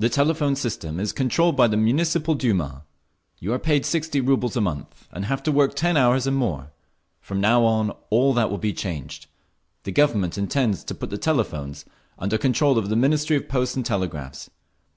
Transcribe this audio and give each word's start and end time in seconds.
"The 0.00 0.08
telephone 0.08 0.56
system 0.56 0.98
is 0.98 1.12
controlled 1.12 1.56
by 1.56 1.68
the 1.68 1.76
Municipal 1.76 2.34
Duma. 2.34 2.82
You 3.38 3.52
are 3.52 3.58
paid 3.60 3.86
sixty 3.86 4.20
rubles 4.20 4.56
a 4.56 4.60
month, 4.60 5.06
and 5.12 5.26
have 5.26 5.44
to 5.44 5.52
work 5.52 5.76
ten 5.76 5.96
hours 5.96 6.26
and 6.26 6.36
more…. 6.36 6.72
From 7.20 7.40
now 7.40 7.62
on 7.64 7.90
all 8.10 8.32
that 8.34 8.50
will 8.50 8.58
be 8.58 8.72
changed. 8.72 9.28
The 9.84 9.92
Government 9.92 10.36
intends 10.36 10.82
to 10.82 10.94
put 10.96 11.10
the 11.10 11.18
telephones 11.18 11.84
under 12.18 12.36
control 12.36 12.76
of 12.78 12.88
the 12.88 12.96
Ministry 12.96 13.36
of 13.36 13.48
Posts 13.48 13.76
and 13.76 13.86
Telegraphs. 13.86 14.50